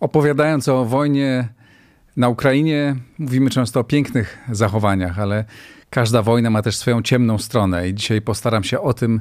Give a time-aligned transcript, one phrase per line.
[0.00, 1.48] Opowiadając o wojnie
[2.16, 5.44] na Ukrainie, mówimy często o pięknych zachowaniach, ale
[5.90, 9.20] każda wojna ma też swoją ciemną stronę i dzisiaj postaram się o tym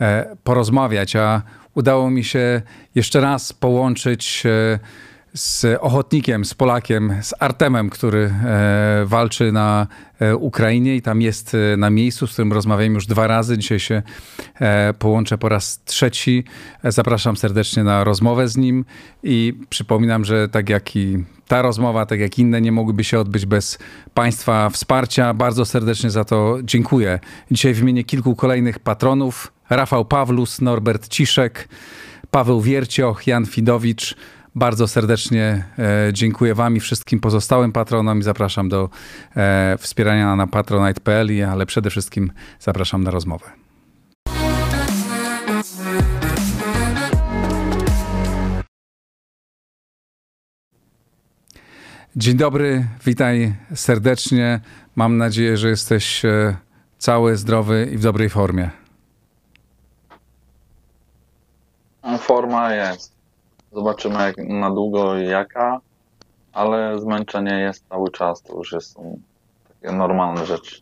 [0.00, 1.42] e, porozmawiać, a
[1.74, 2.62] udało mi się
[2.94, 4.78] jeszcze raz połączyć e,
[5.34, 9.86] z ochotnikiem, z Polakiem, z Artemem, który e, walczy na
[10.20, 13.58] e, Ukrainie i tam jest na miejscu, z którym rozmawiam już dwa razy.
[13.58, 14.02] Dzisiaj się
[14.98, 16.44] połączę po raz trzeci.
[16.84, 18.84] Zapraszam serdecznie na rozmowę z nim
[19.22, 23.46] i przypominam, że tak jak i ta rozmowa, tak jak inne, nie mogłyby się odbyć
[23.46, 23.78] bez
[24.14, 25.34] Państwa wsparcia.
[25.34, 27.18] Bardzo serdecznie za to dziękuję.
[27.50, 31.68] Dzisiaj w imieniu kilku kolejnych patronów Rafał Pawlus, Norbert Ciszek,
[32.30, 34.16] Paweł Wiercioch, Jan Fidowicz,
[34.54, 38.88] bardzo serdecznie e, dziękuję Wam i wszystkim pozostałym patronom i zapraszam do
[39.36, 43.46] e, wspierania na patronite.pl, ale przede wszystkim zapraszam na rozmowę.
[52.16, 54.60] Dzień dobry, witaj serdecznie.
[54.96, 56.56] Mam nadzieję, że jesteś e,
[56.98, 58.79] cały, zdrowy i w dobrej formie.
[62.18, 63.12] Forma jest.
[63.72, 65.80] Zobaczymy jak, na długo jaka,
[66.52, 68.42] ale zmęczenie jest cały czas.
[68.42, 68.98] To już jest
[69.68, 70.80] takie normalne rzeczy.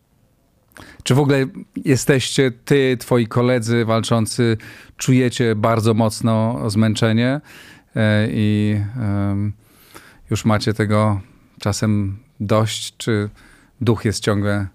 [1.03, 1.45] Czy w ogóle
[1.85, 4.57] jesteście, ty, twoi koledzy walczący,
[4.97, 7.41] czujecie bardzo mocno zmęczenie
[7.95, 8.79] e, i
[10.29, 11.21] już macie tego
[11.59, 12.97] czasem dość?
[12.97, 13.29] Czy
[13.81, 14.67] duch jest ciągle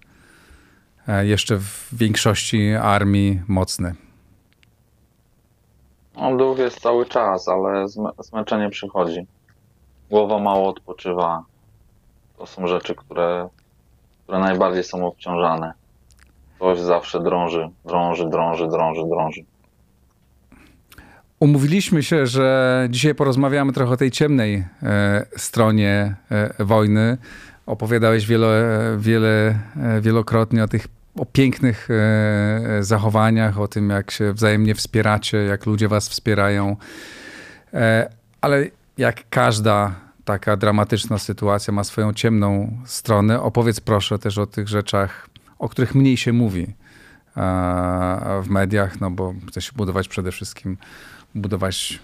[1.07, 3.95] e, jeszcze w większości armii mocny?
[6.17, 7.85] No, duch jest cały czas, ale
[8.19, 9.27] zmęczenie przychodzi.
[10.09, 11.43] Głowa mało odpoczywa.
[12.37, 13.49] To są rzeczy, które,
[14.23, 15.73] które najbardziej są obciążane.
[16.59, 19.41] Coś zawsze drąży, drąży, drąży, drąży, drąży.
[21.39, 27.17] Umówiliśmy się, że dzisiaj porozmawiamy trochę o tej ciemnej e, stronie e, wojny.
[27.65, 28.63] Opowiadałeś wiele,
[28.97, 35.37] wiele, e, wielokrotnie o tych o pięknych e, zachowaniach, o tym, jak się wzajemnie wspieracie,
[35.37, 36.77] jak ludzie was wspierają.
[37.73, 38.09] E,
[38.41, 38.65] ale
[38.97, 39.95] jak każda
[40.25, 45.95] taka dramatyczna sytuacja ma swoją ciemną stronę, opowiedz proszę też o tych rzeczach, o których
[45.95, 46.71] mniej się mówi e,
[48.43, 50.77] w mediach, no bo chce się budować przede wszystkim,
[51.35, 51.99] budować,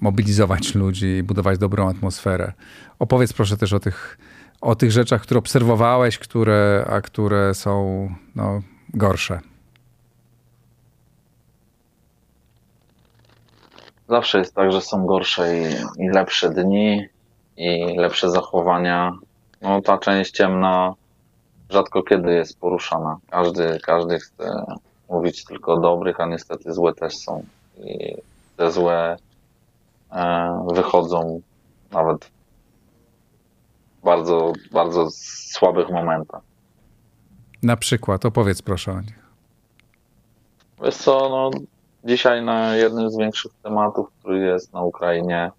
[0.00, 2.52] mobilizować ludzi i budować dobrą atmosferę.
[2.98, 4.18] Opowiedz proszę też o tych
[4.60, 8.60] o tych rzeczach, które obserwowałeś, które, a które są no,
[8.94, 9.40] gorsze?
[14.08, 15.64] Zawsze jest tak, że są gorsze i,
[16.04, 17.06] i lepsze dni,
[17.56, 19.12] i lepsze zachowania.
[19.62, 20.94] No, ta część ciemna
[21.70, 23.18] rzadko kiedy jest poruszana.
[23.30, 24.64] Każdy, każdy chce
[25.10, 27.44] mówić tylko o dobrych, a niestety złe też są.
[27.78, 28.14] I
[28.56, 29.16] te złe
[30.12, 31.40] e, wychodzą
[31.90, 32.30] nawet
[34.08, 35.08] bardzo, bardzo
[35.56, 36.42] słabych momentach.
[37.62, 39.18] Na przykład, opowiedz proszę o nich.
[40.82, 41.50] Wiesz co, no,
[42.04, 45.50] dzisiaj na jednym z większych tematów, który jest na Ukrainie,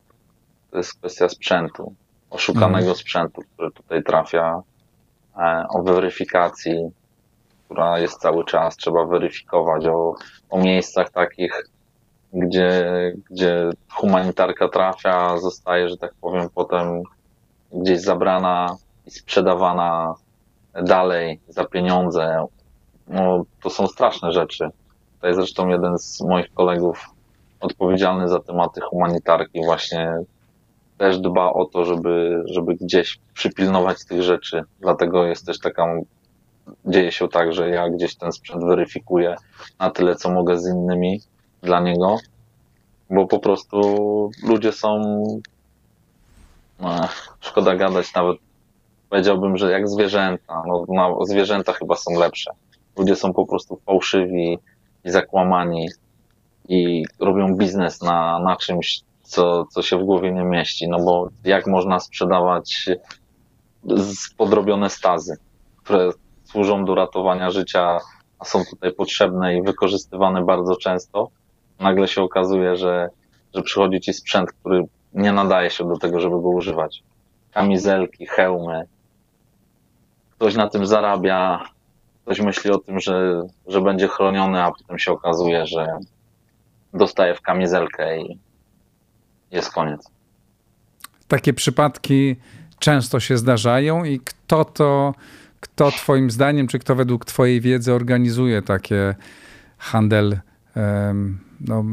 [0.72, 1.94] to jest kwestia sprzętu,
[2.30, 2.96] oszukanego mhm.
[2.96, 4.62] sprzętu, który tutaj trafia,
[5.38, 6.92] e, o weryfikacji,
[7.66, 10.16] która jest cały czas, trzeba weryfikować, o,
[10.50, 11.64] o miejscach takich,
[12.34, 12.72] gdzie,
[13.32, 17.04] gdzie humanitarka trafia, zostaje, że tak powiem, potem
[17.74, 18.75] gdzieś zabrana
[19.06, 20.13] i sprzedawana
[20.84, 22.46] dalej za pieniądze.
[23.07, 24.69] No, to są straszne rzeczy.
[25.16, 27.06] Tutaj zresztą jeden z moich kolegów
[27.59, 30.13] odpowiedzialny za tematy humanitarki właśnie
[30.97, 34.62] też dba o to, żeby, żeby gdzieś przypilnować tych rzeczy.
[34.79, 35.85] Dlatego jest też taka,
[36.85, 39.35] dzieje się tak, że ja gdzieś ten sprzęt weryfikuję
[39.79, 41.22] na tyle, co mogę z innymi
[41.62, 42.18] dla niego,
[43.09, 43.81] bo po prostu
[44.44, 45.02] ludzie są
[47.40, 48.37] szkoda gadać nawet.
[49.09, 50.64] Powiedziałbym, że jak zwierzęta.
[50.67, 52.52] No, no, zwierzęta chyba są lepsze.
[52.97, 54.59] Ludzie są po prostu fałszywi
[55.03, 55.90] i zakłamani
[56.70, 60.87] i robią biznes na, na czymś, co, co się w głowie nie mieści.
[60.87, 62.90] No bo jak można sprzedawać
[64.37, 65.37] podrobione stazy,
[65.78, 66.11] które
[66.43, 67.99] służą do ratowania życia,
[68.40, 71.29] a są tutaj potrzebne i wykorzystywane bardzo często,
[71.79, 73.09] nagle się okazuje, że,
[73.55, 74.84] że przychodzi ci sprzęt, który
[75.14, 77.03] nie nadaje się do tego, żeby go używać.
[77.52, 78.88] Kamizelki, hełmy.
[80.32, 81.64] Ktoś na tym zarabia,
[82.23, 85.97] ktoś myśli o tym, że, że będzie chroniony, a potem się okazuje, że
[86.94, 88.40] dostaje w kamizelkę i,
[89.52, 90.09] jest koniec.
[91.28, 92.35] Takie przypadki
[92.79, 95.14] często się zdarzają i kto to,
[95.59, 99.16] kto twoim zdaniem, czy kto według twojej wiedzy organizuje takie
[99.78, 100.40] handel
[101.61, 101.84] no,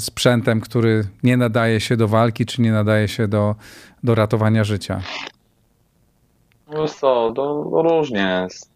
[0.00, 3.54] sprzętem, który nie nadaje się do walki, czy nie nadaje się do,
[4.02, 5.00] do ratowania życia?
[6.68, 8.70] No co, to różnie jest.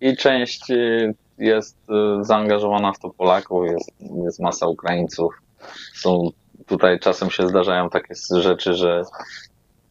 [0.00, 1.76] I część y, jest
[2.20, 3.90] y, zaangażowana w to Polaków, jest,
[4.24, 5.34] jest masa Ukraińców.
[5.94, 6.30] Są
[6.66, 9.02] tutaj czasem się zdarzają takie rzeczy, że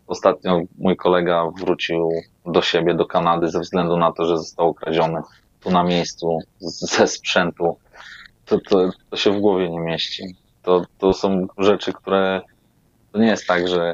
[0.08, 2.10] ostatnio mój kolega wrócił
[2.46, 5.22] do siebie, do Kanady ze względu na to, że został ukradziony
[5.60, 7.78] tu na miejscu ze sprzętu.
[8.46, 10.36] To, to, to się w głowie nie mieści.
[10.64, 12.42] To, to są rzeczy, które
[13.12, 13.94] to nie jest tak, że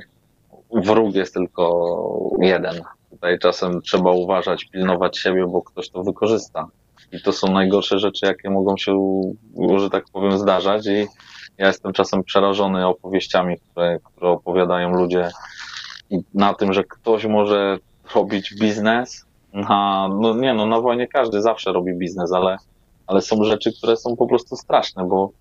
[0.71, 2.81] wróg jest tylko jeden.
[3.09, 6.67] Tutaj czasem trzeba uważać, pilnować siebie, bo ktoś to wykorzysta.
[7.11, 9.21] I to są najgorsze rzeczy, jakie mogą się,
[9.77, 10.87] że tak powiem, zdarzać.
[10.87, 11.07] I
[11.57, 15.29] ja jestem czasem przerażony opowieściami, które, które opowiadają ludzie
[16.33, 17.77] na tym, że ktoś może
[18.15, 19.25] robić biznes.
[19.53, 22.57] Na, no nie no, na wojnie każdy zawsze robi biznes, ale,
[23.11, 25.31] ale są rzeczy, które są po prostu straszne, bo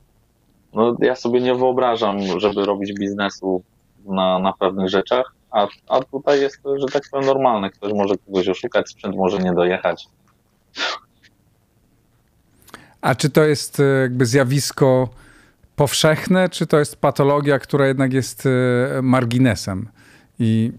[0.75, 3.63] no, ja sobie nie wyobrażam, żeby robić biznesu
[4.07, 7.71] na, na pewnych rzeczach, a, a tutaj jest to, że tak powiem, normalne.
[7.71, 10.09] Ktoś może kogoś oszukać, sprzęt może nie dojechać.
[13.01, 15.09] A czy to jest e, jakby zjawisko
[15.77, 19.89] powszechne, czy to jest patologia, która jednak jest e, marginesem?
[20.39, 20.73] I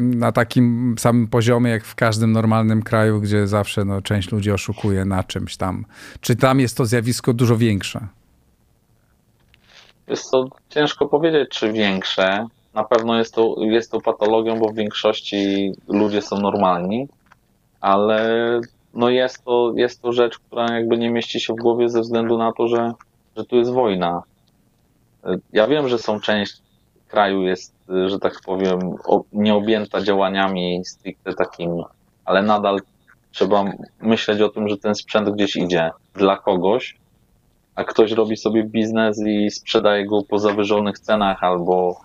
[0.00, 5.04] na takim samym poziomie, jak w każdym normalnym kraju, gdzie zawsze no, część ludzi oszukuje
[5.04, 5.84] na czymś tam.
[6.20, 8.06] Czy tam jest to zjawisko dużo większe?
[10.08, 12.46] Jest to ciężko powiedzieć, czy większe.
[12.74, 17.08] Na pewno jest to, jest to patologią, bo w większości ludzie są normalni,
[17.80, 18.60] ale
[18.94, 22.38] no jest, to, jest to rzecz, która jakby nie mieści się w głowie ze względu
[22.38, 22.92] na to, że,
[23.36, 24.22] że tu jest wojna.
[25.52, 26.56] Ja wiem, że są część
[27.08, 27.74] kraju jest,
[28.06, 28.78] że tak powiem,
[29.32, 31.84] nieobjęta działaniami stricte takimi,
[32.24, 32.80] ale nadal
[33.30, 33.64] trzeba
[34.00, 36.96] myśleć o tym, że ten sprzęt gdzieś idzie dla kogoś,
[37.74, 42.00] a ktoś robi sobie biznes i sprzedaje go po zawyżonych cenach albo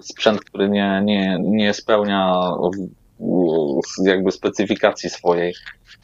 [0.00, 2.50] sprzęt, który nie, nie, nie spełnia
[4.04, 5.54] jakby specyfikacji swojej.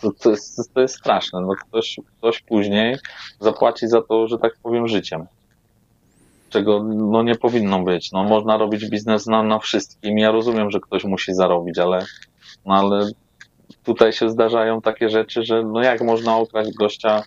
[0.01, 1.41] To, to, jest, to jest straszne.
[1.41, 2.97] No ktoś, ktoś później
[3.41, 5.27] zapłaci za to, że tak powiem, życiem.
[6.51, 8.13] Czego no, nie powinno być.
[8.13, 10.19] No, można robić biznes na, na wszystkim.
[10.19, 12.05] Ja rozumiem, że ktoś musi zarobić, ale,
[12.67, 13.11] no, ale
[13.85, 17.23] tutaj się zdarzają takie rzeczy, że no jak można okraść gościa,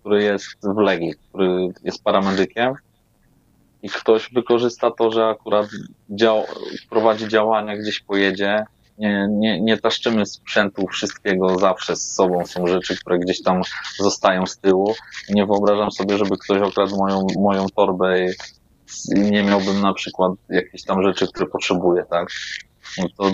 [0.00, 2.74] który jest w Legii, który jest paramedykiem,
[3.82, 5.66] i ktoś wykorzysta to, że akurat
[6.10, 6.44] dział,
[6.90, 8.64] prowadzi działania, gdzieś pojedzie.
[8.98, 12.46] Nie, nie, nie taszczymy sprzętu wszystkiego zawsze z sobą.
[12.46, 13.62] Są rzeczy, które gdzieś tam
[13.98, 14.94] zostają z tyłu.
[15.28, 18.28] Nie wyobrażam sobie, żeby ktoś okradł moją, moją torbę i,
[19.08, 22.28] nie miałbym na przykład jakieś tam rzeczy, które potrzebuję, tak?
[22.98, 23.32] No to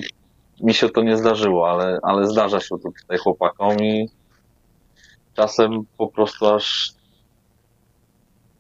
[0.61, 4.09] mi się to nie zdarzyło, ale, ale zdarza się to tutaj chłopakom i
[5.35, 6.93] czasem po prostu aż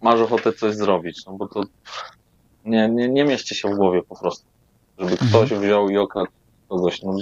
[0.02, 1.62] masz ochotę coś zrobić, no bo to
[2.64, 4.46] nie, nie, nie mieści się w głowie po prostu,
[4.98, 5.30] żeby mhm.
[5.30, 6.30] ktoś wziął i okradł
[6.68, 7.02] kogoś.
[7.02, 7.16] No.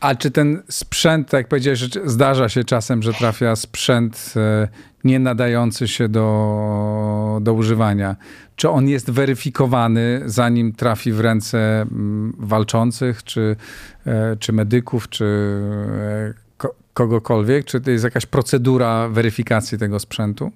[0.00, 4.68] A czy ten sprzęt, tak jak powiedziałeś, zdarza się czasem, że trafia sprzęt e,
[5.04, 8.16] nie nadający się do, do używania,
[8.56, 13.56] czy on jest weryfikowany, zanim trafi w ręce mm, walczących, czy,
[14.06, 15.24] e, czy medyków, czy
[16.64, 17.64] e, kogokolwiek?
[17.64, 20.50] Czy to jest jakaś procedura weryfikacji tego sprzętu?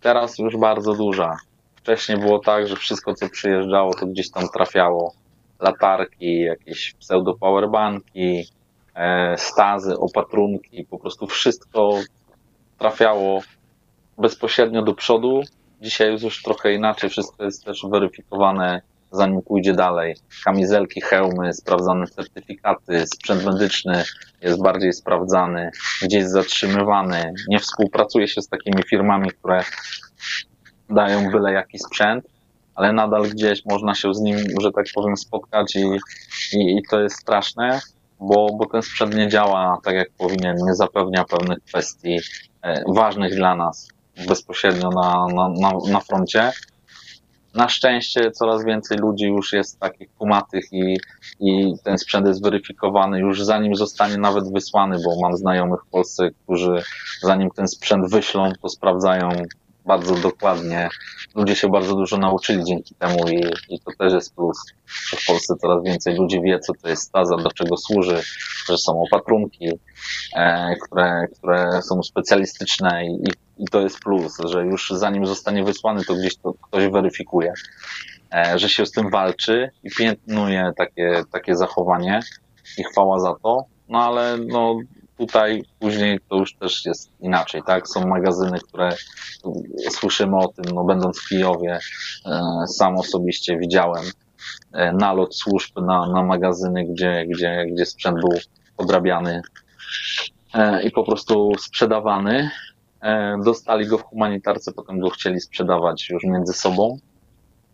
[0.00, 1.36] Teraz już bardzo duża.
[1.76, 5.14] Wcześniej było tak, że wszystko, co przyjeżdżało, to gdzieś tam trafiało.
[5.60, 8.44] Latarki, jakieś pseudo-powerbanki,
[8.94, 11.98] e, stazy, opatrunki, po prostu wszystko
[12.78, 13.40] trafiało
[14.18, 15.42] bezpośrednio do przodu.
[15.80, 18.82] Dzisiaj już trochę inaczej, wszystko jest też weryfikowane
[19.14, 20.16] zanim pójdzie dalej.
[20.44, 24.04] Kamizelki, hełmy, sprawdzane certyfikaty, sprzęt medyczny
[24.42, 25.70] jest bardziej sprawdzany,
[26.02, 27.32] gdzieś zatrzymywany.
[27.48, 29.64] Nie współpracuje się z takimi firmami, które
[30.90, 32.24] dają byle jaki sprzęt,
[32.74, 35.98] ale nadal gdzieś można się z nim, że tak powiem, spotkać i,
[36.52, 37.80] i, i to jest straszne,
[38.20, 42.18] bo, bo ten sprzęt nie działa tak jak powinien, nie zapewnia pewnych kwestii
[42.88, 43.88] ważnych dla nas
[44.28, 46.52] bezpośrednio na, na, na, na froncie.
[47.54, 50.96] Na szczęście coraz więcej ludzi już jest takich kumatych i,
[51.40, 56.30] i ten sprzęt jest weryfikowany już zanim zostanie nawet wysłany, bo mam znajomych w Polsce,
[56.30, 56.82] którzy
[57.22, 59.28] zanim ten sprzęt wyślą, to sprawdzają
[59.86, 60.88] bardzo dokładnie.
[61.34, 63.36] Ludzie się bardzo dużo nauczyli dzięki temu i,
[63.68, 64.58] i to też jest plus,
[65.08, 68.22] że w Polsce coraz więcej ludzi wie, co to jest staza, do czego służy,
[68.68, 69.68] że są opatrunki,
[70.36, 73.22] e, które, które są specjalistyczne i,
[73.58, 77.52] i to jest plus, że już zanim zostanie wysłany, to gdzieś to ktoś weryfikuje,
[78.34, 82.20] e, że się z tym walczy i piętnuje takie, takie zachowanie
[82.78, 84.78] i chwała za to, no ale no,
[85.18, 87.88] tutaj później to już też jest inaczej, tak?
[87.88, 88.96] Są magazyny, które
[89.90, 91.78] słyszymy o tym, no będąc w Kijowie,
[92.26, 94.04] e, sam osobiście widziałem
[94.72, 98.38] e, nalot służb na, na magazyny, gdzie, gdzie, gdzie sprzęt był
[98.76, 99.42] odrabiany
[100.54, 102.50] e, i po prostu sprzedawany.
[103.44, 106.98] Dostali go w humanitarce, potem go chcieli sprzedawać już między sobą.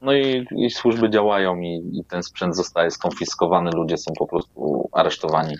[0.03, 4.89] No i, i służby działają i, i ten sprzęt zostaje skonfiskowany, ludzie są po prostu
[4.93, 5.55] aresztowani.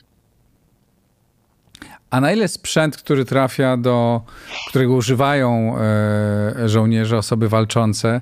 [2.11, 4.23] A na ile sprzęt, który trafia do,
[4.69, 8.21] którego używają e, żołnierze, osoby walczące,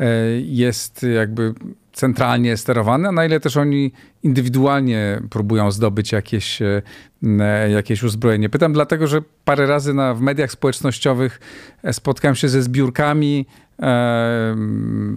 [0.00, 0.06] e,
[0.40, 1.54] jest jakby
[1.92, 3.92] centralnie sterowany, a na ile też oni
[4.22, 6.82] indywidualnie próbują zdobyć jakieś, e,
[7.70, 8.48] jakieś uzbrojenie.
[8.48, 11.40] Pytam dlatego, że parę razy na, w mediach społecznościowych
[11.92, 13.46] spotkałem się ze zbiórkami,
[13.82, 14.56] e,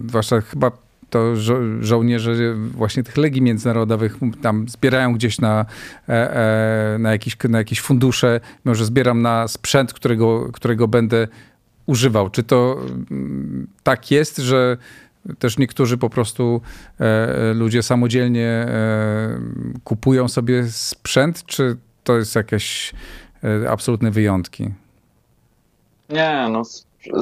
[0.06, 0.83] zwłaszcza chyba
[1.14, 5.66] to żo żołnierze właśnie tych legii międzynarodowych tam zbierają gdzieś na,
[6.08, 11.28] e, e, na, jakieś, na jakieś fundusze, może zbieram na sprzęt, którego, którego będę
[11.86, 12.30] używał.
[12.30, 12.76] Czy to
[13.10, 14.76] mm, tak jest, że
[15.38, 16.60] też niektórzy po prostu
[17.00, 18.66] e, ludzie samodzielnie
[19.84, 22.92] kupują sobie sprzęt, czy to jest jakieś
[23.68, 24.70] absolutne wyjątki?
[26.08, 26.62] Nie, no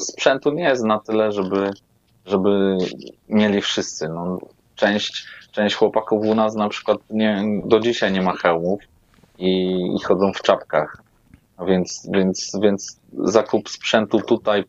[0.01, 1.71] sprzętu nie jest na tyle, żeby
[2.27, 2.79] żeby
[3.29, 4.09] mieli wszyscy.
[4.09, 4.39] No,
[4.75, 8.81] część, część chłopaków u nas na przykład nie, do dzisiaj nie ma hełmów
[9.39, 11.03] i, i chodzą w czapkach.
[11.67, 14.65] Więc, więc, więc zakup sprzętu tutaj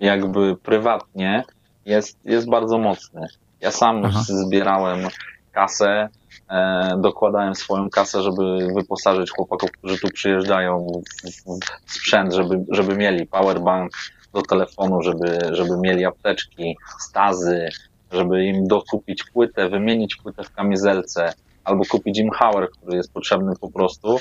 [0.00, 1.44] jakby prywatnie
[1.84, 3.26] jest, jest bardzo mocny.
[3.60, 4.22] Ja sam Aha.
[4.22, 5.08] zbierałem
[5.52, 6.08] kasę,
[6.50, 10.86] e, dokładałem swoją kasę, żeby wyposażyć chłopaków, którzy tu przyjeżdżają
[11.24, 13.92] w, w, w sprzęt, żeby, żeby mieli powerbank,
[14.32, 17.68] do telefonu, żeby, żeby mieli apteczki, stazy,
[18.12, 21.32] żeby im dokupić płytę, wymienić płytę w kamizelce,
[21.64, 24.18] albo kupić im hauer, który jest potrzebny po prostu.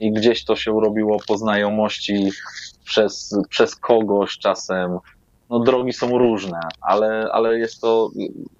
[0.00, 2.30] I gdzieś to się robiło po znajomości
[2.84, 4.98] przez, przez kogoś czasem,
[5.52, 8.10] no drogi są różne, ale, ale jest, to,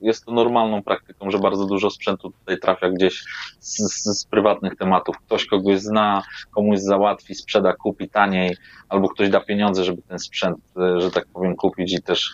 [0.03, 3.25] jest to normalną praktyką, że bardzo dużo sprzętu tutaj trafia gdzieś
[3.61, 5.17] z, z, z, prywatnych tematów.
[5.27, 8.57] Ktoś kogoś zna, komuś załatwi, sprzeda, kupi taniej,
[8.89, 10.57] albo ktoś da pieniądze, żeby ten sprzęt,
[10.97, 12.33] że tak powiem, kupić i też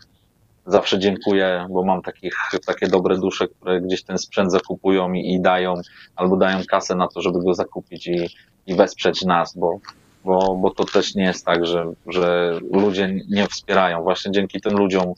[0.67, 2.35] zawsze dziękuję, bo mam takich,
[2.67, 5.75] takie dobre dusze, które gdzieś ten sprzęt zakupują i, i dają,
[6.17, 8.29] albo dają kasę na to, żeby go zakupić i,
[8.67, 9.79] i wesprzeć nas, bo
[10.25, 14.03] bo, bo to też nie jest tak, że, że ludzie nie wspierają.
[14.03, 15.13] Właśnie dzięki tym ludziom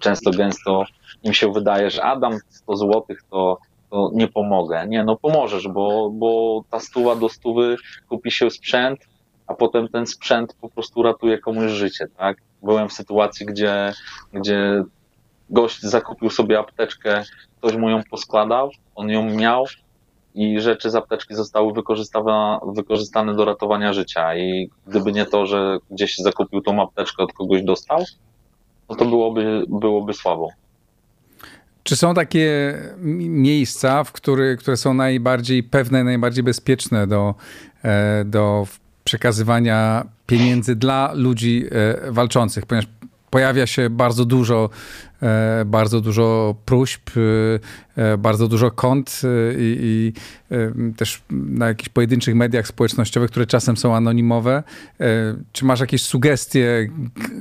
[0.00, 0.84] często, gęsto
[1.22, 3.58] im się wydaje, że Adam 100 złotych to,
[3.90, 4.86] to nie pomogę.
[4.88, 7.76] Nie, no pomożesz, bo, bo ta stuwa do stówy
[8.08, 9.00] kupi się sprzęt,
[9.46, 12.36] a potem ten sprzęt po prostu ratuje komuś życie, tak?
[12.62, 13.92] Byłem w sytuacji, gdzie,
[14.32, 14.84] gdzie
[15.50, 17.24] gość zakupił sobie apteczkę,
[17.58, 19.66] ktoś mu ją poskładał, on ją miał,
[20.34, 21.72] i rzeczy z apteczki zostały
[22.74, 24.36] wykorzystane do ratowania życia.
[24.36, 28.04] I gdyby nie to, że gdzieś zakupił tą apteczkę, od kogoś dostał,
[28.88, 30.48] no to byłoby, byłoby słabo.
[31.82, 32.74] Czy są takie
[33.28, 37.34] miejsca, w który, które są najbardziej pewne, najbardziej bezpieczne do,
[37.84, 38.66] e, do
[39.04, 42.66] przekazywania pieniędzy dla ludzi e, walczących?
[42.66, 42.88] Ponieważ
[43.30, 44.70] pojawia się bardzo dużo,
[45.22, 47.10] e, bardzo dużo próśb,
[47.96, 50.12] e, bardzo dużo kont e, i, i,
[50.96, 54.62] też na jakichś pojedynczych mediach społecznościowych, które czasem są anonimowe.
[55.52, 56.90] Czy masz jakieś sugestie,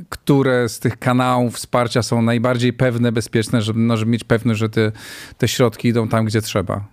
[0.10, 4.70] które z tych kanałów wsparcia są najbardziej pewne, bezpieczne, żeby, no, żeby mieć pewność, że
[4.70, 4.92] te,
[5.38, 6.84] te środki idą tam, gdzie trzeba?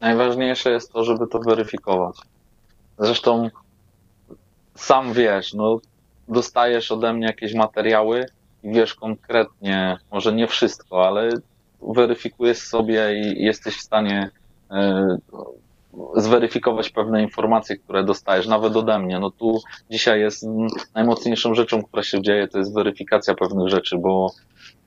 [0.00, 2.16] Najważniejsze jest to, żeby to weryfikować.
[2.98, 3.50] Zresztą
[4.74, 5.80] sam wiesz, no
[6.28, 8.26] dostajesz ode mnie jakieś materiały
[8.62, 11.28] i wiesz konkretnie, może nie wszystko, ale
[11.82, 14.30] weryfikujesz sobie i jesteś w stanie
[14.70, 15.16] e,
[16.16, 19.18] zweryfikować pewne informacje, które dostajesz, nawet ode mnie.
[19.18, 20.46] No tu dzisiaj jest
[20.94, 24.32] najmocniejszą rzeczą, która się dzieje, to jest weryfikacja pewnych rzeczy, bo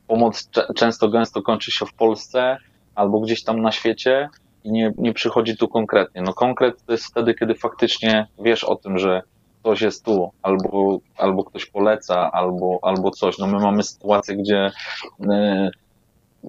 [0.07, 2.57] pomoc często gęsto kończy się w Polsce
[2.95, 4.29] albo gdzieś tam na świecie
[4.63, 6.21] i nie, nie przychodzi tu konkretnie.
[6.21, 9.21] No konkret to jest wtedy, kiedy faktycznie wiesz o tym, że
[9.62, 13.38] ktoś jest tu, albo, albo ktoś poleca, albo, albo coś.
[13.38, 14.72] No my mamy sytuację, gdzie
[15.20, 15.25] y,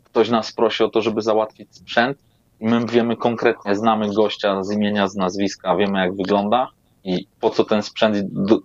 [0.04, 2.18] ktoś nas prosi o to, żeby załatwić sprzęt
[2.60, 6.68] i my wiemy konkretnie, znamy gościa z imienia, z nazwiska, wiemy jak wygląda
[7.04, 8.16] i po co ten sprzęt,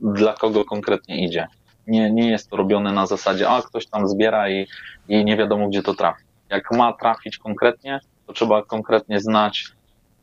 [0.02, 1.48] dla kogo konkretnie idzie.
[1.88, 4.68] Nie, nie jest to robione na zasadzie, a ktoś tam zbiera i,
[5.08, 6.24] i nie wiadomo, gdzie to trafi.
[6.50, 9.66] Jak ma trafić konkretnie, to trzeba konkretnie znać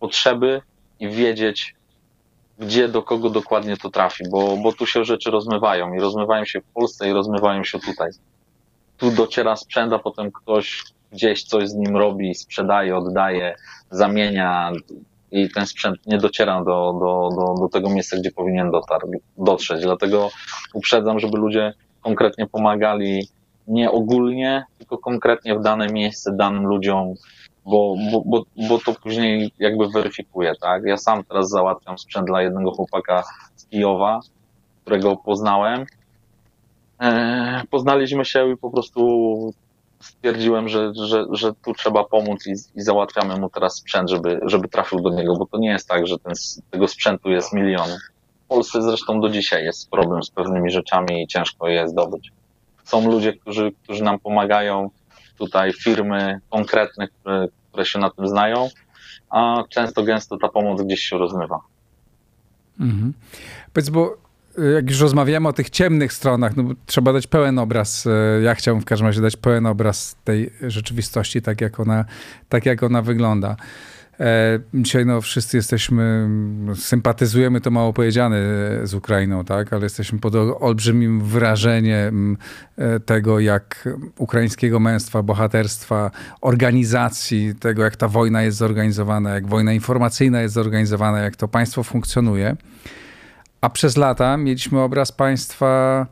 [0.00, 0.62] potrzeby
[1.00, 1.75] i wiedzieć,
[2.58, 6.61] gdzie do kogo dokładnie to trafi, bo, bo tu się rzeczy rozmywają i rozmywają się
[6.61, 8.11] w Polsce i rozmywają się tutaj.
[8.96, 10.82] Tu dociera sprzęt, a potem ktoś
[11.12, 13.56] gdzieś coś z nim robi, sprzedaje, oddaje,
[13.90, 14.73] zamienia
[15.30, 19.00] i ten sprzęt nie dociera do, do, do, do tego miejsca, gdzie powinien dotar,
[19.38, 19.82] dotrzeć.
[19.82, 20.30] Dlatego
[20.75, 23.28] uprzedzam, żeby ludzie konkretnie pomagali
[23.68, 27.14] nie ogólnie, tylko konkretnie w dane miejsce, danym ludziom,
[27.64, 30.83] bo, bo, bo, bo to później jakby weryfikuje, tak?
[30.85, 33.23] Ja sam teraz załatwiam sprzęt dla jednego chłopaka
[33.56, 34.21] z Kijowa,
[34.83, 35.85] którego poznałem.
[37.00, 39.52] E, poznaliśmy się i po prostu
[40.00, 44.68] stwierdziłem, że, że, że tu trzeba pomóc i, i załatwiamy mu teraz sprzęt, żeby, żeby
[44.68, 46.33] trafił do niego, bo to nie jest tak, że ten,
[46.71, 47.88] tego sprzętu jest milion.
[48.44, 52.33] W Polsce zresztą do dzisiaj jest problem z pewnymi rzeczami i ciężko je zdobyć.
[52.85, 54.90] Są ludzie, którzy, którzy nam pomagają,
[55.38, 58.69] tutaj firmy konkretne, które, które się na tym znają,
[59.31, 61.61] a często gęsto ta pomoc gdzieś się rozmywa.
[62.81, 63.12] Mhm.
[63.73, 64.17] Powiedz, bo
[64.59, 68.07] y, jak już rozmawiamy o tych ciemnych stronach, no trzeba dać pełen obraz.
[68.07, 68.11] Y,
[68.43, 72.05] ja chciałbym w każdym razie dać pełen obraz tej rzeczywistości, tak jak ona,
[72.49, 73.57] tak jak ona wygląda.
[74.21, 76.28] E, dzisiaj no, wszyscy jesteśmy,
[76.75, 79.73] sympatyzujemy, to mało powiedziane e, z Ukrainą, tak?
[79.73, 82.37] ale jesteśmy pod olbrzymim wrażeniem
[82.76, 89.73] e, tego, jak ukraińskiego męstwa, bohaterstwa, organizacji, tego, jak ta wojna jest zorganizowana, jak wojna
[89.73, 92.56] informacyjna jest zorganizowana, jak to państwo funkcjonuje.
[93.61, 96.06] A przez lata mieliśmy obraz państwa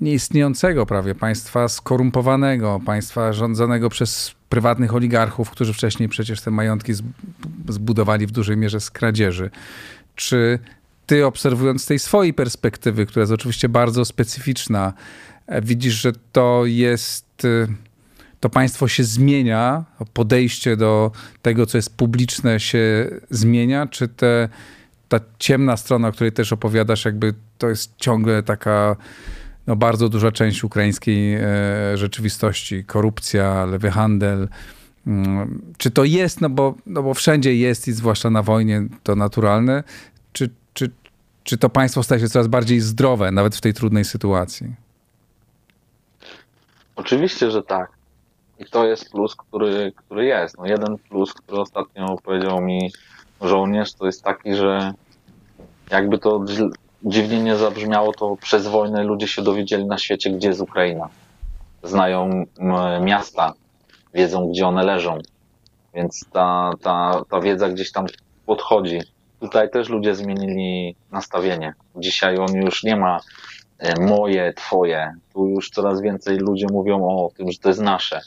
[0.00, 6.92] nieistniejącego prawie, państwa skorumpowanego, państwa rządzonego przez prywatnych oligarchów, którzy wcześniej przecież te majątki
[7.68, 9.50] zbudowali w dużej mierze z kradzieży.
[10.14, 10.58] Czy
[11.06, 14.92] ty obserwując z tej swojej perspektywy, która jest oczywiście bardzo specyficzna,
[15.46, 17.66] e, widzisz, że to jest, e,
[18.40, 21.10] to państwo się zmienia, podejście do
[21.42, 24.48] tego, co jest publiczne się zmienia, czy te,
[25.08, 28.96] ta ciemna strona, o której też opowiadasz, jakby to jest ciągle taka
[29.66, 31.42] no, bardzo duża część ukraińskiej e,
[31.94, 34.48] rzeczywistości, korupcja, lewy handel.
[35.06, 39.16] Mm, czy to jest, no bo, no bo wszędzie jest i zwłaszcza na wojnie to
[39.16, 39.84] naturalne,
[40.32, 40.90] czy, czy,
[41.42, 44.74] czy to państwo staje się coraz bardziej zdrowe, nawet w tej trudnej sytuacji?
[46.96, 47.90] Oczywiście, że tak.
[48.58, 50.58] I to jest plus, który, który jest.
[50.58, 52.92] No jeden plus, który ostatnio powiedział mi
[53.40, 54.92] żołnierz, to jest taki, że
[55.90, 56.44] jakby to
[57.02, 61.08] dziwnie nie zabrzmiało, to przez wojnę ludzie się dowiedzieli na świecie, gdzie jest Ukraina.
[61.82, 62.44] Znają
[63.00, 63.52] miasta,
[64.14, 65.18] wiedzą, gdzie one leżą.
[65.94, 68.06] Więc ta, ta, ta wiedza gdzieś tam
[68.46, 68.98] podchodzi.
[69.40, 71.74] Tutaj też ludzie zmienili nastawienie.
[71.96, 73.20] Dzisiaj on już nie ma
[73.78, 75.14] e, moje, twoje.
[75.34, 78.20] Tu już coraz więcej ludzie mówią o tym, że to jest nasze.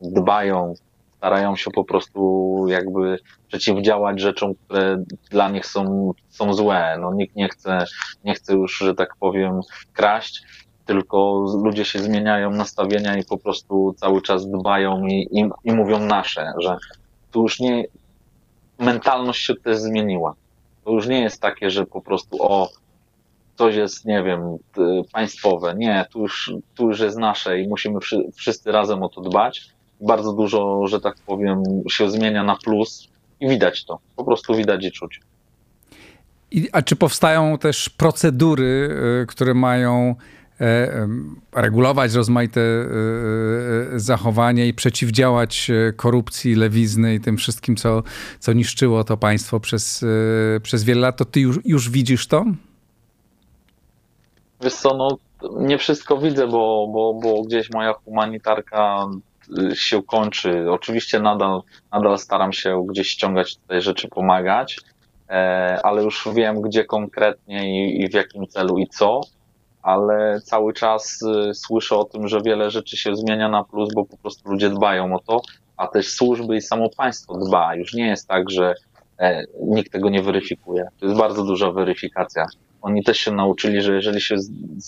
[0.00, 0.74] Dbają,
[1.20, 2.20] starają się po prostu
[2.68, 6.96] jakby przeciwdziałać rzeczom, które dla nich są, są złe.
[7.00, 7.84] No, nikt nie chce,
[8.24, 9.60] nie chce już, że tak powiem,
[9.92, 10.42] kraść,
[10.86, 16.00] tylko ludzie się zmieniają nastawienia i po prostu cały czas dbają i, i, i mówią
[16.00, 16.76] nasze, że
[17.30, 17.84] tu już nie,
[18.78, 20.34] mentalność się też zmieniła.
[20.84, 22.68] To już nie jest takie, że po prostu o,
[23.54, 24.56] coś jest, nie wiem,
[25.12, 25.74] państwowe.
[25.76, 27.98] Nie, tu już, tu już jest nasze i musimy
[28.34, 33.08] wszyscy razem o to dbać bardzo dużo, że tak powiem, się zmienia na plus
[33.40, 33.98] i widać to.
[34.16, 35.20] Po prostu widać i czuć.
[36.50, 40.14] I, a czy powstają też procedury, y, które mają
[40.60, 41.08] e,
[41.52, 42.64] regulować rozmaite e,
[43.94, 48.02] e, zachowania i przeciwdziałać korupcji, lewizny i tym wszystkim, co,
[48.38, 50.04] co niszczyło to państwo przez,
[50.62, 52.44] przez wiele lat, to ty już, już widzisz to?
[54.60, 55.18] Wiesz co, no
[55.60, 59.06] nie wszystko widzę, bo, bo, bo gdzieś moja humanitarka
[59.74, 60.70] się kończy.
[60.70, 64.76] Oczywiście nadal, nadal staram się gdzieś ściągać tutaj rzeczy, pomagać,
[65.28, 65.32] e,
[65.82, 69.20] ale już wiem, gdzie konkretnie i, i w jakim celu i co,
[69.82, 74.04] ale cały czas y, słyszę o tym, że wiele rzeczy się zmienia na plus, bo
[74.04, 75.42] po prostu ludzie dbają o to,
[75.76, 77.74] a też służby i samo państwo dba.
[77.74, 78.74] Już nie jest tak, że
[79.18, 80.88] e, nikt tego nie weryfikuje.
[81.00, 82.46] To jest bardzo duża weryfikacja.
[82.82, 84.36] Oni też się nauczyli, że jeżeli się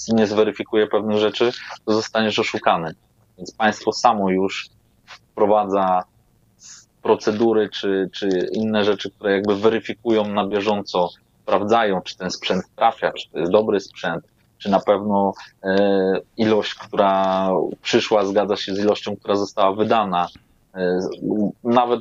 [0.09, 1.53] nie zweryfikuje pewnych rzeczy,
[1.87, 2.95] to zostaniesz oszukany.
[3.43, 4.69] Więc państwo samo już
[5.07, 6.05] wprowadza
[7.03, 11.09] procedury czy, czy inne rzeczy, które jakby weryfikują na bieżąco,
[11.43, 14.25] sprawdzają, czy ten sprzęt trafia, czy to jest dobry sprzęt,
[14.59, 15.33] czy na pewno
[15.65, 17.49] e, ilość, która
[17.83, 20.29] przyszła, zgadza się z ilością, która została wydana.
[20.75, 20.99] E,
[21.65, 22.01] nawet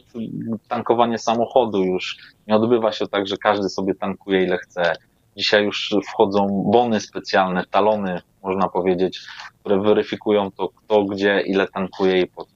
[0.67, 4.95] tankowanie samochodu już nie odbywa się tak, że każdy sobie tankuje ile chce.
[5.37, 9.19] Dzisiaj już wchodzą bony specjalne, talony, można powiedzieć,
[9.59, 12.51] które weryfikują to, kto, gdzie, ile tankuje i po co.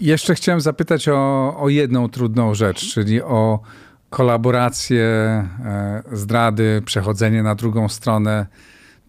[0.00, 3.60] Jeszcze chciałem zapytać o, o jedną trudną rzecz, czyli o
[4.10, 8.46] kolaboracje, e, zdrady, przechodzenie na drugą stronę.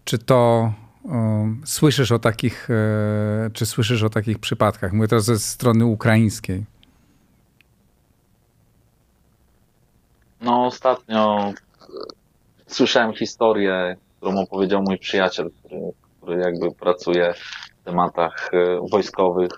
[0.04, 4.92] Czy to um, słyszysz o takich, e, czy słyszysz o takich przypadkach?
[4.92, 6.64] Mówię teraz ze strony ukraińskiej.
[10.44, 11.52] No ostatnio
[12.66, 15.80] słyszałem historię, którą opowiedział mój przyjaciel, który,
[16.20, 18.50] który jakby pracuje w tematach
[18.90, 19.50] wojskowych,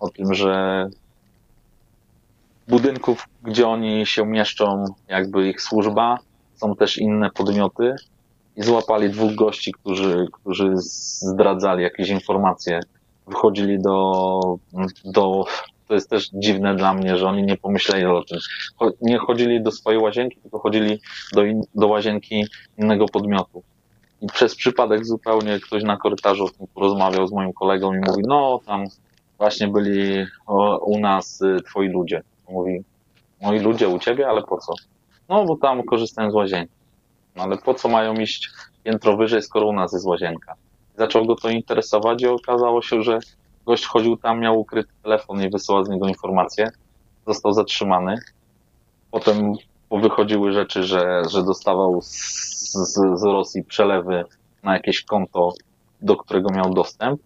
[0.00, 0.86] o tym, że
[2.68, 6.18] budynków, gdzie oni się mieszczą, jakby ich służba,
[6.54, 7.94] są też inne podmioty
[8.56, 12.80] i złapali dwóch gości, którzy, którzy zdradzali jakieś informacje.
[13.26, 14.40] Wychodzili do,
[15.04, 15.44] do,
[15.92, 18.38] to jest też dziwne dla mnie, że oni nie pomyśleli o tym.
[19.00, 21.00] Nie chodzili do swojej łazienki, tylko chodzili
[21.32, 22.46] do, in, do łazienki
[22.78, 23.62] innego podmiotu.
[24.20, 28.84] I przez przypadek zupełnie ktoś na korytarzu porozmawiał z moim kolegą i mówi, no tam
[29.38, 30.26] właśnie byli
[30.82, 32.22] u nas y, twoi ludzie.
[32.48, 32.84] Mówi,
[33.42, 34.74] moi ludzie u ciebie, ale po co?
[35.28, 36.74] No, bo tam korzystają z łazienki.
[37.36, 38.50] No, ale po co mają iść
[38.84, 40.54] piętro wyżej, skoro u nas jest łazienka?
[40.98, 43.18] Zaczął go to interesować i okazało się, że
[43.66, 46.70] gość chodził tam, miał ukryty telefon i wysyłał z niego informacje.
[47.26, 48.18] Został zatrzymany.
[49.10, 49.52] Potem
[49.90, 52.08] wychodziły rzeczy, że, że dostawał z,
[52.72, 54.24] z, z Rosji przelewy
[54.62, 55.52] na jakieś konto,
[56.00, 57.20] do którego miał dostęp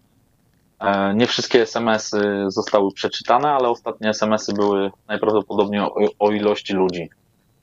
[0.79, 7.09] E, nie wszystkie SMS-y zostały przeczytane, ale ostatnie SMS-y były najprawdopodobniej o, o, ilości ludzi.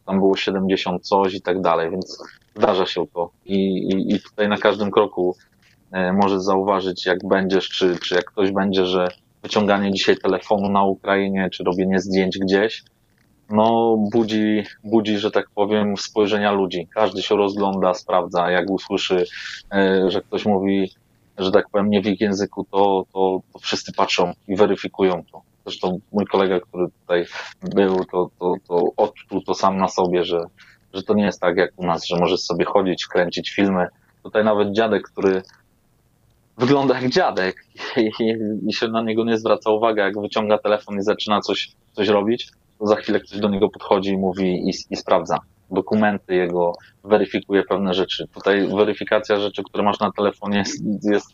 [0.06, 2.22] Tam było 70 coś i tak dalej, więc
[2.54, 3.30] zdarza się to.
[3.44, 5.36] I, i, i tutaj na każdym kroku
[6.12, 9.08] możesz zauważyć, jak będziesz, czy, czy jak ktoś będzie, że
[9.42, 12.82] wyciąganie dzisiaj telefonu na Ukrainie, czy robienie zdjęć gdzieś,
[13.50, 16.88] no budzi, budzi, że tak powiem, spojrzenia ludzi.
[16.94, 19.24] Każdy się rozgląda, sprawdza, jak usłyszy,
[19.72, 20.90] e, że ktoś mówi
[21.38, 25.42] że tak powiem, nie w ich języku, to, to, to wszyscy patrzą i weryfikują to.
[25.66, 27.26] Zresztą mój kolega, który tutaj
[27.74, 30.40] był, to, to, to odczuł to sam na sobie, że,
[30.92, 33.86] że to nie jest tak jak u nas, że możesz sobie chodzić, kręcić filmy.
[34.22, 35.42] Tutaj nawet dziadek, który
[36.58, 37.64] wygląda jak dziadek
[38.66, 42.50] i, się na niego nie zwraca uwagi, jak wyciąga telefon i zaczyna coś, coś robić,
[42.78, 45.38] to za chwilę ktoś do niego podchodzi i mówi i, i sprawdza
[45.70, 46.72] dokumenty jego,
[47.04, 48.28] weryfikuje pewne rzeczy.
[48.34, 51.26] Tutaj weryfikacja rzeczy, które masz na telefonie jest, jest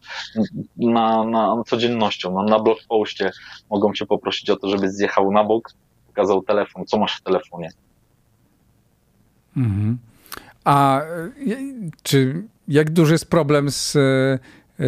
[0.76, 2.32] na, na codziennością.
[2.34, 3.30] No, na blogpostie
[3.70, 5.72] mogą cię poprosić o to, żebyś zjechał na bok,
[6.06, 7.70] pokazał telefon, co masz w telefonie.
[9.56, 9.98] Mhm.
[10.64, 11.00] A
[12.02, 14.38] czy jak duży jest problem z e,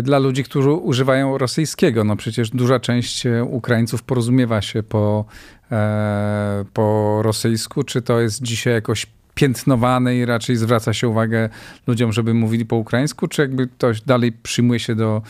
[0.02, 2.04] dla ludzi, którzy używają rosyjskiego.
[2.04, 5.24] No przecież duża część e, Ukraińców porozumiewa się po,
[5.72, 7.82] e, po rosyjsku.
[7.82, 11.48] Czy to jest dzisiaj jakoś piętnowane i raczej zwraca się uwagę
[11.86, 15.22] ludziom, żeby mówili po ukraińsku, czy jakby ktoś dalej przyjmuje się do,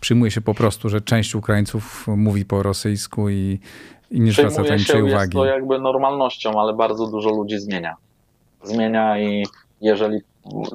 [0.00, 3.58] przyjmuje się po prostu, że część Ukraińców mówi po rosyjsku i,
[4.10, 5.14] i nie zwraca tam niczej uwagi?
[5.14, 7.96] Jest to jakby normalnością, ale bardzo dużo ludzi zmienia.
[8.62, 9.44] Zmienia i
[9.80, 10.20] jeżeli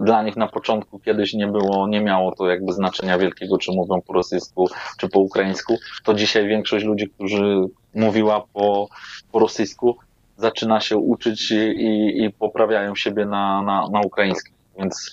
[0.02, 4.02] dla nich na początku kiedyś nie było, nie miało to jakby znaczenia wielkiego, czy mówią
[4.02, 8.88] po rosyjsku, czy po ukraińsku, to dzisiaj większość ludzi, którzy mówiła po,
[9.32, 9.98] po rosyjsku,
[10.38, 14.54] zaczyna się uczyć i, i poprawiają siebie na, na, na ukraińskim.
[14.80, 15.12] Więc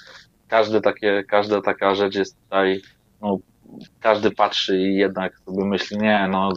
[0.49, 2.81] każde takie, każda taka rzecz jest tutaj,
[3.23, 3.39] no,
[4.01, 6.53] każdy patrzy i jednak sobie myśli, nie, no,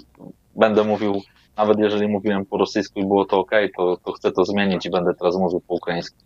[0.55, 1.21] będę mówił,
[1.57, 4.89] nawet jeżeli mówiłem po rosyjsku i było to ok, to, to chcę to zmienić i
[4.89, 6.17] będę teraz mówił po ukraińsku.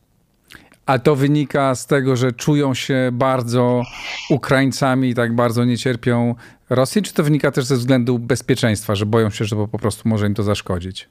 [0.88, 3.84] A to wynika z tego, że czują się bardzo
[4.30, 6.36] Ukraińcami i tak bardzo nie cierpią
[6.70, 10.28] Rosji, czy to wynika też ze względu bezpieczeństwa, że boją się, że po prostu może
[10.28, 11.10] im to zaszkodzić?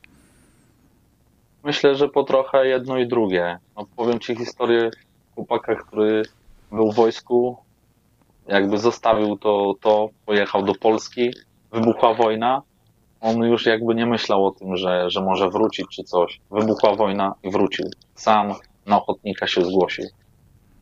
[1.65, 3.59] Myślę, że po trochę jedno i drugie.
[3.77, 4.91] No, powiem Ci historię
[5.35, 6.23] chłopaka, który
[6.73, 7.57] był w wojsku,
[8.49, 11.31] jakby zostawił to, to, pojechał do Polski,
[11.73, 12.63] wybuchła wojna,
[13.21, 16.41] on już jakby nie myślał o tym, że, że może wrócić czy coś.
[16.51, 17.87] Wybuchła wojna i wrócił.
[18.15, 18.55] Sam
[18.87, 20.05] na ochotnika się zgłosił.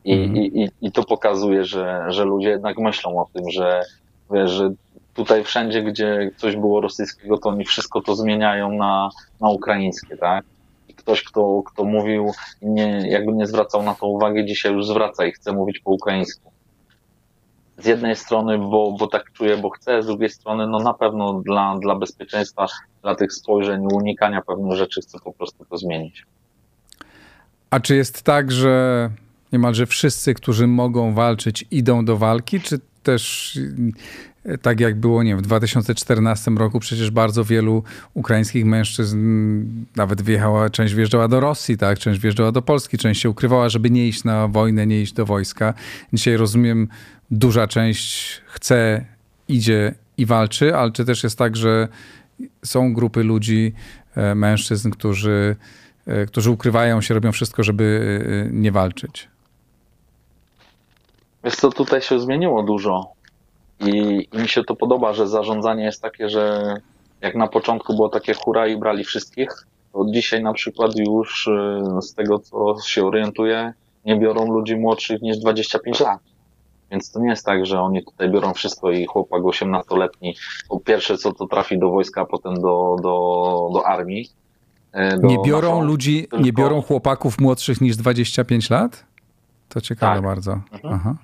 [0.04, 0.36] I, mm.
[0.36, 3.82] i, i, i to pokazuje, że, że ludzie jednak myślą o tym, że,
[4.30, 4.70] wiesz, że
[5.14, 10.44] tutaj wszędzie, gdzie coś było rosyjskiego, to oni wszystko to zmieniają na, na ukraińskie, tak?
[11.04, 15.32] ktoś, kto, kto mówił, nie, jakby nie zwracał na to uwagi, dzisiaj już zwraca i
[15.32, 16.50] chce mówić po ukraińsku.
[17.78, 21.32] Z jednej strony, bo, bo tak czuję, bo chcę, z drugiej strony, no na pewno
[21.32, 22.66] dla, dla bezpieczeństwa,
[23.02, 26.26] dla tych spojrzeń, unikania pewnych rzeczy chcę po prostu to zmienić.
[27.74, 29.10] A czy jest tak, że
[29.52, 33.58] niemalże wszyscy, którzy mogą walczyć, idą do walki, czy też
[34.62, 37.82] tak jak było, nie w 2014 roku przecież bardzo wielu
[38.14, 39.18] ukraińskich mężczyzn
[39.96, 43.90] nawet wjechała, część wjeżdżała do Rosji, tak, część wjeżdżała do Polski, część się ukrywała, żeby
[43.90, 45.74] nie iść na wojnę, nie iść do wojska.
[46.12, 46.88] Dzisiaj rozumiem,
[47.30, 49.04] duża część chce,
[49.48, 51.88] idzie i walczy, ale czy też jest tak, że
[52.64, 53.72] są grupy ludzi,
[54.16, 55.56] e, mężczyzn, którzy
[56.26, 59.28] którzy ukrywają się, robią wszystko, żeby nie walczyć?
[61.44, 63.12] Wiesz co, tutaj się zmieniło dużo
[63.80, 66.74] i, i mi się to podoba, że zarządzanie jest takie, że
[67.20, 71.48] jak na początku było takie hura i brali wszystkich, to dzisiaj na przykład już
[72.00, 73.72] z tego, co się orientuję,
[74.04, 76.20] nie biorą ludzi młodszych niż 25 lat.
[76.90, 80.36] Więc to nie jest tak, że oni tutaj biorą wszystko i chłopak 18-letni,
[80.68, 84.30] po pierwsze co to trafi do wojska, a potem do, do, do armii.
[84.94, 86.38] E, nie biorą ludzi, tylko...
[86.38, 89.04] nie biorą chłopaków młodszych niż 25 lat?
[89.68, 90.24] To ciekawe tak.
[90.24, 90.52] bardzo.
[90.52, 90.94] Mhm.
[90.94, 91.14] Aha.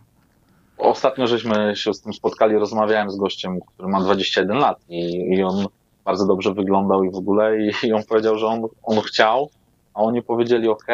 [0.78, 5.42] Ostatnio żeśmy się z tym spotkali, rozmawiałem z gościem, który ma 21 lat i, i
[5.42, 5.66] on
[6.04, 9.50] bardzo dobrze wyglądał i w ogóle i, i on powiedział, że on, on chciał,
[9.94, 10.86] a oni powiedzieli ok,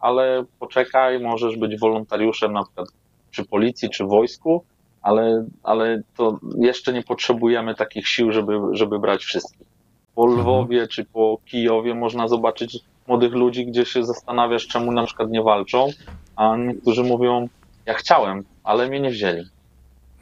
[0.00, 2.88] ale poczekaj, możesz być wolontariuszem na przykład
[3.30, 4.64] przy policji czy wojsku,
[5.02, 9.75] ale, ale to jeszcze nie potrzebujemy takich sił, żeby, żeby brać wszystkich.
[10.16, 10.40] Po mhm.
[10.40, 15.42] Lwowie czy po Kijowie można zobaczyć młodych ludzi, gdzie się zastanawiasz, czemu na przykład nie
[15.42, 15.88] walczą,
[16.36, 17.48] a niektórzy mówią,
[17.86, 19.44] ja chciałem, ale mnie nie wzięli.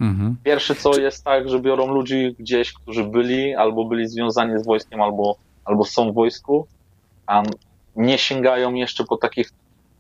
[0.01, 0.37] Mhm.
[0.45, 5.01] Pierwsze co jest tak, że biorą ludzi gdzieś, którzy byli albo byli związani z wojskiem,
[5.01, 6.67] albo, albo są w wojsku,
[7.27, 7.43] a
[7.97, 9.51] nie sięgają jeszcze po takich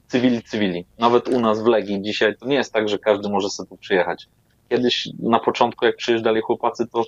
[0.07, 0.85] cywili, cywili.
[0.99, 3.77] Nawet u nas w Legii dzisiaj to nie jest tak, że każdy może sobie tu
[3.77, 4.27] przyjechać.
[4.69, 7.05] Kiedyś na początku, jak przyjeżdżali chłopacy, to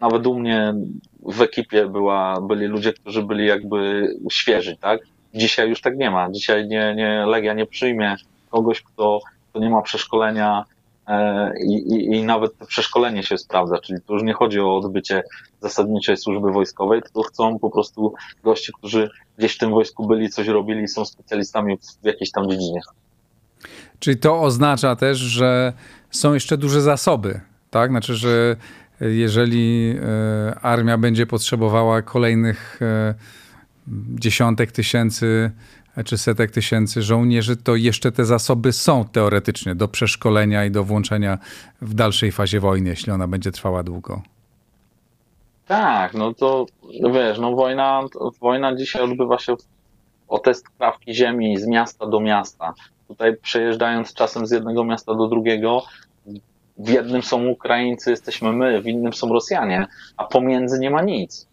[0.00, 0.74] nawet u mnie
[1.22, 5.00] w ekipie była, byli ludzie, którzy byli jakby świeży, tak?
[5.34, 6.30] Dzisiaj już tak nie ma.
[6.30, 8.16] Dzisiaj nie, nie, Legia nie przyjmie
[8.50, 10.64] kogoś, kto, kto nie ma przeszkolenia,
[11.10, 15.22] E, i, i, nawet przeszkolenie się sprawdza, czyli tu już nie chodzi o odbycie
[15.60, 20.48] zasadniczej służby wojskowej, tylko chcą po prostu gości, którzy gdzieś w tym wojsku byli, coś
[20.48, 22.80] robili są specjalistami w jakiejś tam dziedzinie.
[23.98, 25.72] Czyli to oznacza też, że
[26.10, 27.90] są jeszcze duże zasoby, tak?
[27.90, 28.56] Znaczy, że
[29.00, 33.14] jeżeli e, armia będzie potrzebowała kolejnych e,
[34.14, 35.50] dziesiątek tysięcy
[36.04, 41.38] czy setek tysięcy żołnierzy, to jeszcze te zasoby są teoretycznie do przeszkolenia i do włączenia
[41.82, 44.22] w dalszej fazie wojny, jeśli ona będzie trwała długo.
[45.66, 46.66] Tak, no to
[47.12, 48.00] wiesz, no wojna,
[48.40, 49.56] wojna dzisiaj odbywa się
[50.28, 52.74] o test krawki ziemi z miasta do miasta.
[53.08, 55.82] Tutaj przejeżdżając czasem z jednego miasta do drugiego,
[56.84, 61.48] w jednym są Ukraińcy, jesteśmy my, w innym są Rosjanie, a pomiędzy nie ma nic.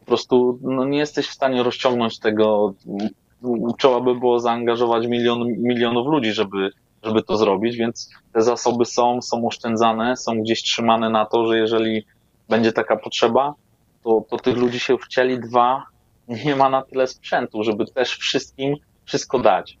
[0.00, 2.74] Po prostu no, nie jesteś w stanie rozciągnąć tego
[3.78, 6.70] trzeba by było zaangażować milion, milionów ludzi, żeby,
[7.02, 11.58] żeby to zrobić, więc te zasoby są, są oszczędzane, są gdzieś trzymane na to, że
[11.58, 12.06] jeżeli
[12.48, 13.54] będzie taka potrzeba,
[14.04, 15.40] to, to tych ludzi się wcieli.
[15.40, 15.84] Dwa,
[16.44, 19.78] nie ma na tyle sprzętu, żeby też wszystkim wszystko dać.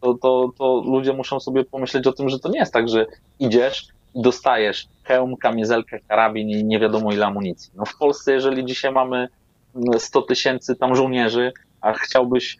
[0.00, 3.06] To, to, to ludzie muszą sobie pomyśleć o tym, że to nie jest tak, że
[3.38, 7.72] idziesz dostajesz hełm, kamizelkę, karabin i nie wiadomo ile amunicji.
[7.74, 9.28] No w Polsce, jeżeli dzisiaj mamy
[9.98, 12.58] 100 tysięcy tam żołnierzy, a chciałbyś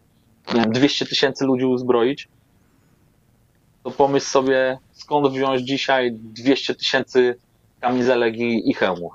[0.68, 2.28] 200 tysięcy ludzi uzbroić,
[3.82, 7.38] to pomyśl sobie, skąd wziąć dzisiaj 200 tysięcy
[7.80, 9.12] kamizelek i, i hełmów.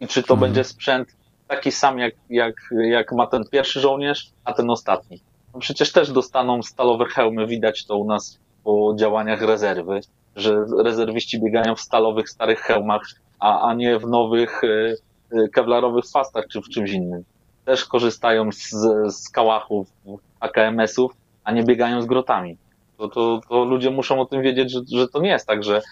[0.00, 0.40] I czy to mhm.
[0.40, 1.16] będzie sprzęt
[1.48, 2.54] taki sam, jak, jak,
[2.90, 5.20] jak ma ten pierwszy żołnierz, a ten ostatni.
[5.54, 10.00] No przecież też dostaną stalowe hełmy, widać to u nas po działaniach rezerwy,
[10.36, 13.02] że rezerwiści biegają w stalowych, starych hełmach,
[13.38, 14.96] a, a nie w nowych y,
[15.32, 17.24] y, kewlarowych fastach czy w czymś innym.
[17.64, 18.70] Też korzystają z,
[19.14, 19.88] z kałachów,
[20.40, 21.12] AKMS-ów,
[21.44, 22.56] a nie biegają z grotami.
[22.98, 25.82] To, to, to ludzie muszą o tym wiedzieć, że, że to nie jest tak, że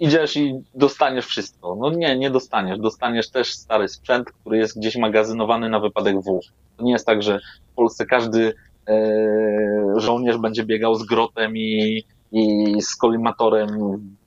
[0.00, 1.76] idziesz i dostaniesz wszystko.
[1.80, 2.78] No nie, nie dostaniesz.
[2.78, 6.40] Dostaniesz też stary sprzęt, który jest gdzieś magazynowany na wypadek W.
[6.76, 7.38] To nie jest tak, że
[7.72, 8.54] w Polsce każdy
[8.88, 8.94] e,
[9.96, 13.68] żołnierz będzie biegał z grotem i, i z kolimatorem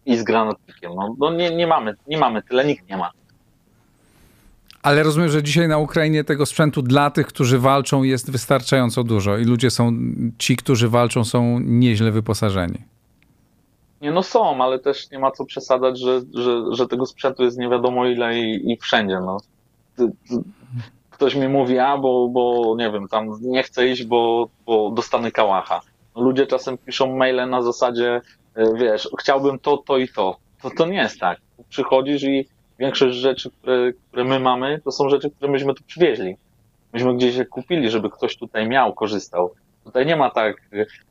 [0.06, 0.92] i z granatnikiem.
[0.96, 3.12] No, no nie, nie mamy, nie mamy tyle, nikt nie ma.
[4.84, 9.38] Ale rozumiem, że dzisiaj na Ukrainie tego sprzętu dla tych, którzy walczą, jest wystarczająco dużo
[9.38, 9.92] i ludzie są,
[10.38, 12.78] ci, którzy walczą, są nieźle wyposażeni.
[14.02, 17.58] Nie no są, ale też nie ma co przesadzać, że, że, że tego sprzętu jest
[17.58, 19.20] nie wiadomo ile i, i wszędzie.
[19.20, 19.38] No.
[21.10, 25.32] Ktoś mi mówi, a bo, bo nie wiem, tam nie chcę iść, bo, bo dostanę
[25.32, 25.82] kałacha.
[26.16, 28.22] Ludzie czasem piszą maile na zasadzie,
[28.56, 30.38] e, wiesz, chciałbym to, to i to.
[30.62, 31.40] To, to nie jest tak.
[31.70, 32.48] Przychodzisz i
[32.80, 36.36] większość rzeczy, które, które my mamy, to są rzeczy, które myśmy tu przywieźli.
[36.94, 39.54] Myśmy gdzieś je kupili, żeby ktoś tutaj miał, korzystał.
[39.84, 40.56] Tutaj nie ma tak,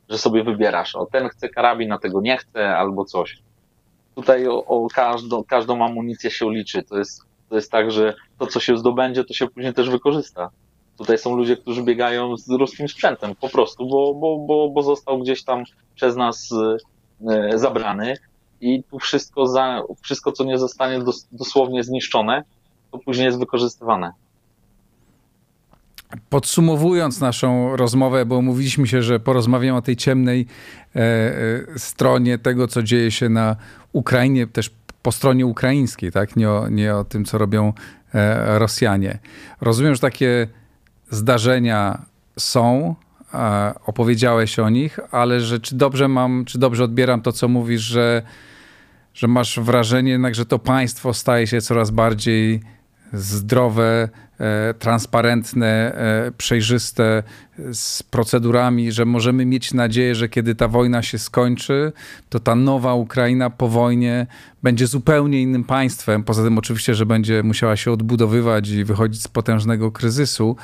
[0.09, 3.37] że sobie wybierasz, o ten chce karabin, a tego nie chce, albo coś.
[4.15, 6.83] Tutaj o, o każdą, każdą amunicję się liczy.
[6.83, 10.49] To jest, to jest tak, że to, co się zdobędzie, to się później też wykorzysta.
[10.97, 15.19] Tutaj są ludzie, którzy biegają z ruskim sprzętem, po prostu, bo, bo, bo, bo został
[15.19, 15.63] gdzieś tam
[15.95, 16.49] przez nas
[17.29, 18.17] e, zabrany
[18.61, 22.43] i tu wszystko, za, wszystko co nie zostanie dos, dosłownie zniszczone,
[22.91, 24.11] to później jest wykorzystywane.
[26.29, 30.47] Podsumowując naszą rozmowę, bo mówiliśmy się, że porozmawiamy o tej ciemnej
[30.95, 33.55] e, e, stronie tego, co dzieje się na
[33.93, 36.35] Ukrainie, też po stronie ukraińskiej, tak?
[36.35, 37.73] nie, o, nie o tym, co robią
[38.13, 39.19] e, Rosjanie.
[39.61, 40.47] Rozumiem, że takie
[41.09, 42.05] zdarzenia
[42.39, 42.95] są,
[43.85, 48.21] opowiedziałeś o nich, ale że czy dobrze mam, czy dobrze odbieram to, co mówisz, że,
[49.13, 52.61] że masz wrażenie jednak, że to państwo staje się coraz bardziej
[53.13, 57.23] zdrowe, e, transparentne, e, przejrzyste,
[57.73, 61.91] z procedurami, że możemy mieć nadzieję, że kiedy ta wojna się skończy,
[62.29, 64.27] to ta nowa Ukraina po wojnie
[64.63, 66.23] będzie zupełnie innym państwem.
[66.23, 70.55] Poza tym, oczywiście, że będzie musiała się odbudowywać i wychodzić z potężnego kryzysu,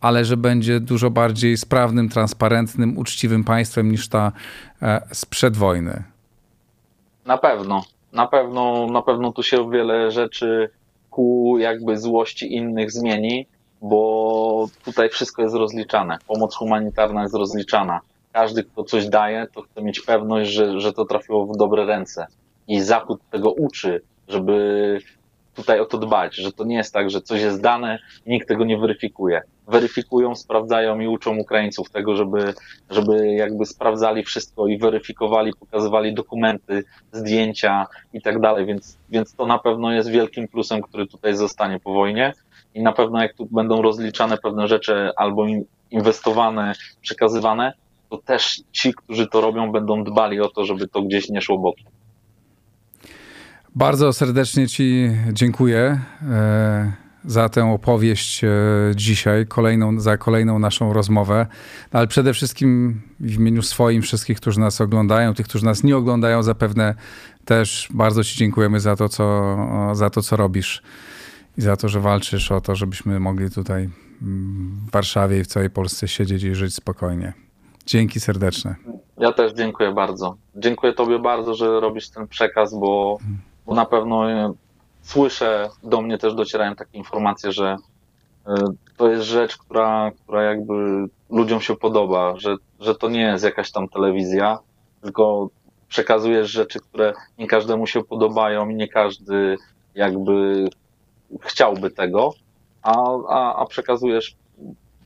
[0.00, 4.32] ale że będzie dużo bardziej sprawnym, transparentnym, uczciwym państwem niż ta
[4.82, 6.02] e, sprzed wojny.
[7.26, 7.84] Na pewno.
[8.12, 10.70] Na pewno, na pewno tu się wiele rzeczy
[11.18, 13.46] ku jakby złości innych zmieni,
[13.82, 16.18] bo tutaj wszystko jest rozliczane.
[16.26, 18.00] Pomoc humanitarna jest rozliczana.
[18.32, 22.26] Każdy, kto coś daje, to chce mieć pewność, że, że to trafiło w dobre ręce.
[22.68, 24.98] I Zachód tego uczy, żeby
[25.58, 28.48] tutaj o to dbać, że to nie jest tak, że coś jest dane i nikt
[28.48, 29.42] tego nie weryfikuje.
[29.68, 32.54] Weryfikują, sprawdzają i uczą Ukraińców tego, żeby,
[32.90, 39.46] żeby jakby sprawdzali wszystko i weryfikowali, pokazywali dokumenty, zdjęcia i tak dalej, więc, więc to
[39.46, 42.32] na pewno jest wielkim plusem, który tutaj zostanie po wojnie
[42.74, 45.46] i na pewno jak tu będą rozliczane pewne rzeczy albo
[45.90, 47.72] inwestowane, przekazywane,
[48.10, 51.58] to też ci, którzy to robią, będą dbali o to, żeby to gdzieś nie szło
[51.58, 51.86] bokiem.
[53.78, 56.92] Bardzo serdecznie Ci dziękuję e,
[57.24, 58.48] za tę opowieść e,
[58.94, 61.46] dzisiaj, kolejną, za kolejną naszą rozmowę,
[61.92, 66.42] ale przede wszystkim w imieniu swoim, wszystkich, którzy nas oglądają, tych, którzy nas nie oglądają,
[66.42, 66.94] zapewne
[67.44, 69.56] też bardzo Ci dziękujemy za to, co,
[69.92, 70.82] za to, co robisz
[71.58, 73.88] i za to, że walczysz o to, żebyśmy mogli tutaj
[74.20, 77.32] w Warszawie i w całej Polsce siedzieć i żyć spokojnie.
[77.86, 78.74] Dzięki serdeczne.
[79.18, 80.36] Ja też dziękuję bardzo.
[80.56, 83.18] Dziękuję Tobie bardzo, że robisz ten przekaz, bo
[83.68, 84.52] bo na pewno e,
[85.02, 87.76] słyszę, do mnie też docierają takie informacje, że
[88.46, 88.54] e,
[88.96, 93.72] to jest rzecz, która, która jakby ludziom się podoba, że, że to nie jest jakaś
[93.72, 94.58] tam telewizja,
[95.02, 95.48] tylko
[95.88, 99.56] przekazujesz rzeczy, które nie każdemu się podobają i nie każdy
[99.94, 100.68] jakby
[101.40, 102.32] chciałby tego,
[102.82, 102.92] a,
[103.28, 104.36] a, a przekazujesz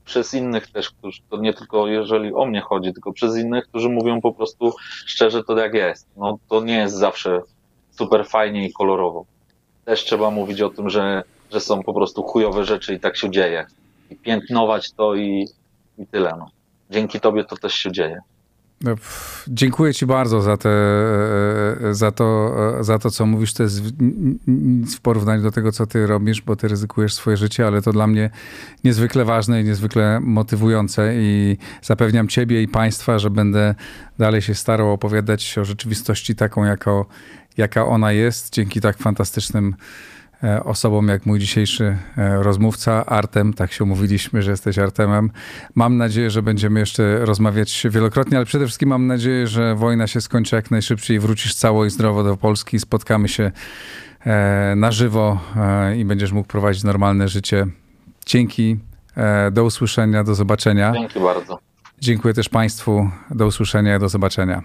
[0.05, 3.89] przez innych też, którzy, to nie tylko jeżeli o mnie chodzi, tylko przez innych, którzy
[3.89, 4.73] mówią po prostu
[5.07, 6.09] szczerze to jak jest.
[6.17, 7.43] No to nie jest zawsze
[7.93, 9.25] super fajnie i kolorowo.
[9.85, 13.31] Też trzeba mówić o tym, że, że są po prostu chujowe rzeczy i tak się
[13.31, 13.67] dzieje.
[14.11, 15.49] I piętnować to i,
[15.99, 16.35] i tyle.
[16.39, 16.51] No.
[16.91, 18.21] Dzięki tobie to też się dzieje.
[18.83, 18.95] No,
[19.49, 20.71] dziękuję Ci bardzo za, te,
[21.91, 23.55] za, to, za to, co mówisz.
[23.55, 23.83] To jest
[24.47, 27.93] nic w porównaniu do tego, co Ty robisz, bo Ty ryzykujesz swoje życie, ale to
[27.93, 28.31] dla mnie
[28.85, 31.13] niezwykle ważne i niezwykle motywujące.
[31.15, 33.75] I zapewniam Ciebie i Państwa, że będę
[34.19, 37.07] dalej się starał opowiadać o rzeczywistości taką, jako,
[37.57, 39.75] jaka ona jest, dzięki tak fantastycznym
[40.45, 43.55] e, osobom jak mój dzisiejszy e, rozmówca, Artem.
[43.55, 45.31] Tak się umówiliśmy, że jesteś Artemem.
[45.75, 50.21] Mam nadzieję, że będziemy jeszcze rozmawiać wielokrotnie, ale przede wszystkim mam nadzieję, że wojna się
[50.21, 52.79] skończy jak najszybciej i wrócisz cało i zdrowo do Polski.
[52.79, 53.51] Spotkamy się
[54.27, 55.41] e, na żywo
[55.97, 57.67] i będziesz mógł prowadzić normalne życie.
[58.27, 58.79] Dzięki.
[59.53, 60.93] Do usłyszenia, do zobaczenia.
[60.93, 61.59] Dzięki bardzo.
[62.01, 63.11] Dziękuję też Państwu.
[63.31, 64.63] Do usłyszenia, do zobaczenia.